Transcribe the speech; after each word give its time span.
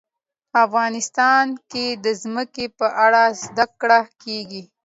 افغانستان 0.65 1.45
کې 1.71 1.85
د 2.03 2.05
ځمکه 2.21 2.65
په 2.79 2.87
اړه 3.05 3.23
زده 3.43 3.65
کړه 3.79 3.99
کېږي. 4.23 4.63